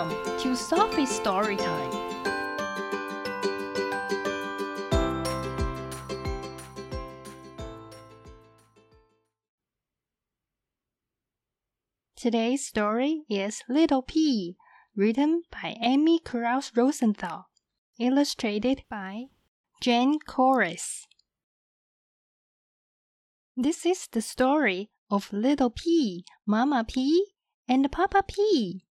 [0.00, 1.90] Welcome to Sophie's Story Time.
[12.16, 14.56] Today's story is Little Pea,
[14.96, 17.50] written by Amy Krouse Rosenthal,
[17.98, 19.24] illustrated by
[19.82, 21.06] Jane Corace.
[23.54, 27.22] This is the story of Little Pea, Mama Pea,
[27.68, 28.86] and Papa Pea.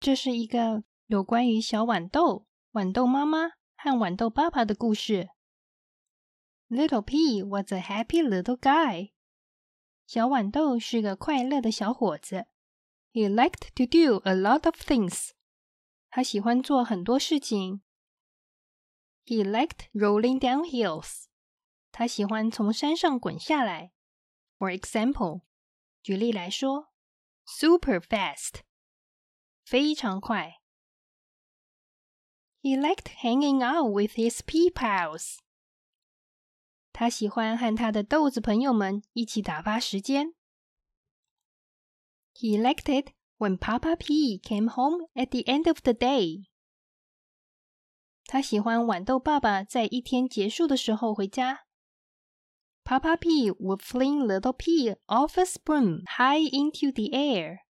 [0.00, 5.28] 这是一个有关于小豌豆、豌豆妈妈和豌豆爸爸的故事。
[6.70, 9.12] Little P was a happy little guy.
[10.06, 12.46] 小豌豆是个快乐的小伙子。
[13.12, 15.32] He liked to do a lot of things.
[16.08, 17.82] 他喜欢做很多事情。
[19.26, 21.26] He liked rolling down hills.
[21.92, 23.92] 他喜欢从山上滚下来。
[24.58, 25.42] For example，
[26.02, 26.88] 举例来说
[27.44, 28.62] ，super fast，
[29.70, 30.60] 非常快。
[32.60, 35.38] He liked hanging out with his pea pals.
[42.34, 46.46] He liked it when Papa Pea came home at the end of the day.
[48.24, 51.66] 他喜欢豌豆爸爸在一天结束的时候回家。
[52.82, 57.69] Papa Pea would fling little Pea off a spoon high into the air.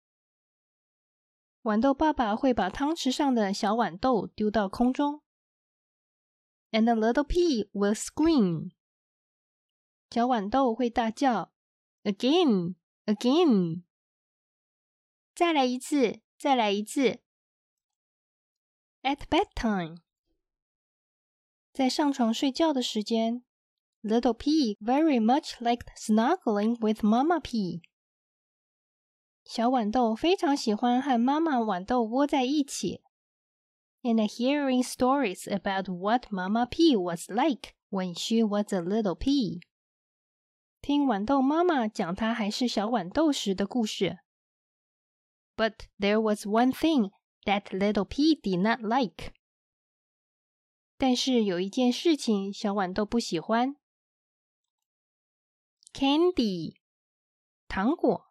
[1.67, 5.23] 豌豆爸爸会把汤匙上的小豌豆丢到空中。
[6.71, 8.73] And the little pea will scream.
[10.11, 11.53] 小豌豆会大叫，
[12.03, 12.75] again,
[13.07, 13.83] again，
[15.35, 17.21] 再来一次，再来一次。
[19.03, 19.99] At bedtime，
[21.73, 23.45] 在上床睡觉的时间，
[24.03, 27.83] Little Pea very much liked snuggling with Mama Pea。
[29.47, 33.03] 小豌豆非常喜欢和妈妈豌豆窝在一起。
[34.03, 39.61] And hearing stories about what Mama Pea was like when she was a little pea。
[40.81, 44.19] 听豌豆妈妈讲她还是小豌豆时的故事。
[45.57, 47.13] But there was one thing
[47.45, 49.33] that little pea did not like。
[50.97, 53.77] 但是有一件事情小豌豆不喜欢。
[55.93, 56.77] Candy，
[57.69, 58.26] 糖果。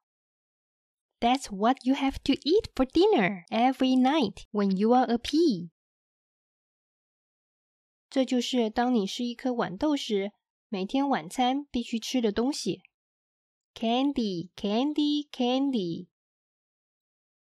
[1.26, 5.70] That's what you have to eat for dinner every night when you are a pea。
[8.10, 10.34] 这就是当你是一颗豌豆时。
[10.74, 12.82] 每天晚餐必须吃的东西：
[13.74, 16.08] candy, candy, candy，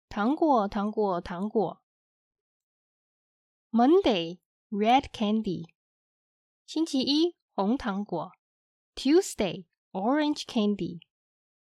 [0.09, 1.83] 糖果，糖果，糖果。
[3.71, 4.39] Monday,
[4.71, 5.67] red candy，
[6.65, 8.31] 星期一红糖果；
[8.95, 11.00] Tuesday, orange candy，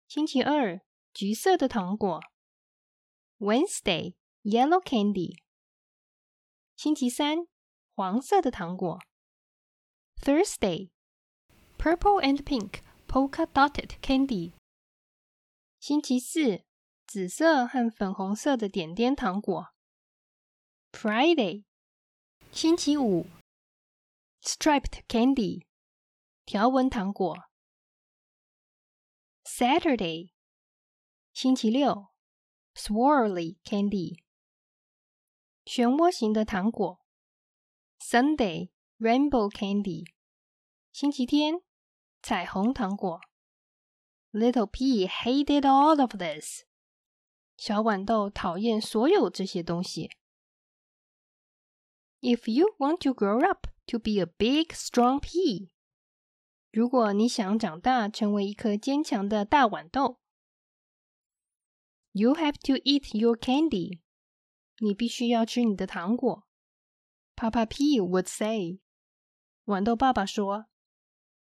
[0.09, 0.81] 星期二
[1.14, 2.22] 橘色的糖果
[3.40, 5.38] ；Wednesday, yellow candy，
[6.76, 7.40] 星期三
[7.94, 9.00] 黄色的糖果
[10.22, 10.90] ；Thursday。
[11.78, 14.54] Purple and pink polka dotted candy。
[15.80, 16.64] 星期四，
[17.08, 19.74] 紫色和粉红色的点点糖果。
[20.92, 21.64] Friday，
[22.52, 23.26] 星期五
[24.44, 25.66] ，striped candy，
[26.46, 27.36] 条纹糖果。
[29.44, 30.34] Saturday，
[31.34, 32.08] 星期六
[32.76, 34.22] ，swirly candy，
[35.64, 37.00] 漩涡型的糖果
[38.00, 40.06] ；Sunday rainbow candy，
[40.92, 41.62] 星期天，
[42.22, 43.22] 彩虹糖果。
[44.32, 46.66] Little Pea hated all of this，
[47.58, 50.10] 小豌豆讨厌所有这些东西。
[52.20, 55.72] If you want to grow up to be a big strong pea，
[56.72, 60.21] 如果你想长大成为一颗坚强的大豌豆。
[62.14, 64.02] you have to eat your candy.
[64.80, 66.48] 你必须要吃你的糖果。
[67.36, 68.80] Papa Pea would say.
[69.66, 70.66] 豌豆爸爸说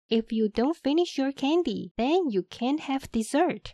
[0.10, 3.72] ，If you don't finish your candy, then you can't have dessert.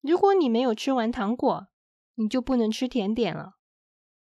[0.00, 1.68] 如果你没有吃完糖果，
[2.14, 3.58] 你就不能吃甜点了。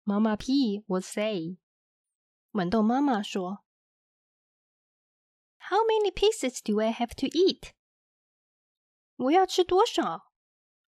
[0.05, 1.59] 妈妈 Pea would say.
[2.53, 3.65] 豌豆妈妈说
[5.59, 7.73] ，How many pieces do I have to eat?
[9.17, 10.33] 我要吃多少？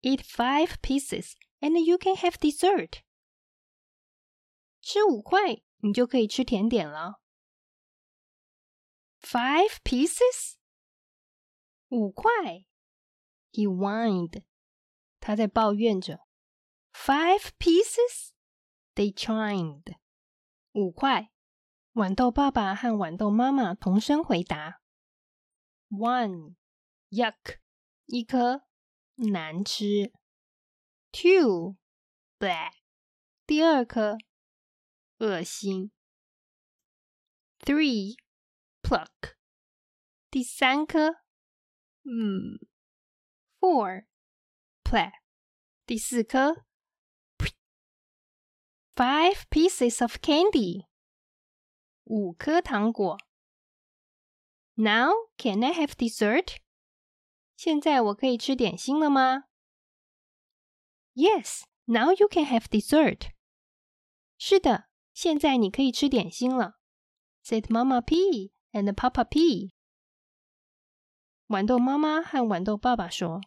[0.03, 3.03] ？Eat five pieces, and you can have dessert.
[4.81, 7.21] 吃五块，你就可以吃甜点了。
[9.21, 10.55] Five pieces，
[11.89, 12.31] 五块。
[13.51, 14.45] He whined，
[15.19, 16.21] 他在抱怨着。
[16.93, 19.97] Five pieces，they chimed，
[20.73, 21.33] 五块。
[21.95, 24.83] 豌豆爸爸和豌豆妈妈同声回答。
[25.89, 27.59] One，yuck，
[28.05, 28.66] 一颗，
[29.16, 30.12] 难吃。
[31.12, 31.78] Two,
[32.40, 32.72] blah。
[33.46, 34.18] 第二颗，
[35.18, 35.92] 恶心。
[37.60, 38.16] Three,
[38.82, 39.36] pluck。
[40.30, 41.24] 第三颗，
[42.04, 42.60] 嗯。
[43.60, 44.08] Four,
[44.84, 45.12] play。
[45.86, 46.66] 第四颗。
[48.96, 50.88] Five pieces of candy。
[52.04, 53.18] 五颗糖果。
[54.76, 56.58] Now can I have dessert？
[57.57, 59.45] 现在我可以吃点心了吗
[61.15, 63.31] ？Yes, now you can have dessert.
[64.39, 66.79] 是的，现在你可以吃点心了
[67.43, 69.73] ，said Mama Pea and Papa Pea.
[71.49, 73.41] 豌豆妈妈和豌豆爸爸说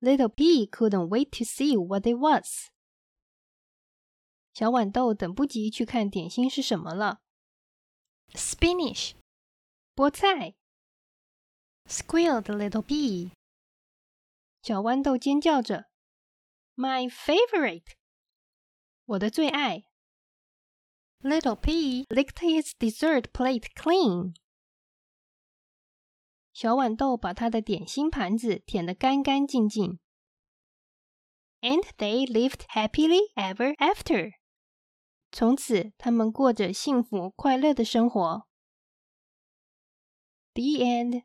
[0.00, 2.70] ：“Little Pea couldn't wait to see what it was。”
[4.54, 7.22] 小豌豆等不及去看点心是什么了。
[8.34, 9.14] Spinach，
[9.96, 10.54] 菠菜
[11.92, 13.30] squealed the little pea。
[14.62, 15.90] 小豌豆尖叫着
[16.74, 17.94] ：“My favorite，
[19.04, 19.84] 我的最爱。”
[21.20, 24.34] Little pea licked his dessert plate clean.
[26.52, 30.00] 小豌豆把他的点心盘子舔得干干净净。
[31.60, 34.32] And they lived happily ever after.
[35.30, 38.46] 从此，他们过着幸福快乐的生活。
[40.54, 41.24] The end.